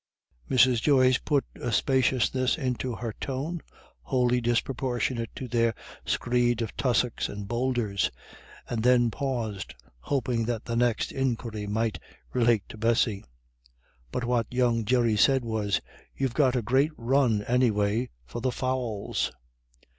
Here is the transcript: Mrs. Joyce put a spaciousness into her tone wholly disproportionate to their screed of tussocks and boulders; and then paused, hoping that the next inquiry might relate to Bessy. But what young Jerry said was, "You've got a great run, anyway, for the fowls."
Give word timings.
Mrs. 0.49 0.81
Joyce 0.81 1.19
put 1.19 1.45
a 1.53 1.71
spaciousness 1.71 2.57
into 2.57 2.95
her 2.95 3.13
tone 3.21 3.61
wholly 4.01 4.41
disproportionate 4.41 5.29
to 5.35 5.47
their 5.47 5.75
screed 6.07 6.63
of 6.63 6.75
tussocks 6.75 7.29
and 7.29 7.47
boulders; 7.47 8.09
and 8.67 8.81
then 8.81 9.11
paused, 9.11 9.75
hoping 9.99 10.45
that 10.45 10.65
the 10.65 10.75
next 10.75 11.11
inquiry 11.11 11.67
might 11.67 11.99
relate 12.33 12.63
to 12.69 12.79
Bessy. 12.79 13.23
But 14.11 14.23
what 14.25 14.47
young 14.49 14.85
Jerry 14.85 15.17
said 15.17 15.45
was, 15.45 15.81
"You've 16.15 16.33
got 16.33 16.55
a 16.55 16.63
great 16.63 16.91
run, 16.97 17.43
anyway, 17.43 18.09
for 18.25 18.41
the 18.41 18.51
fowls." 18.51 19.31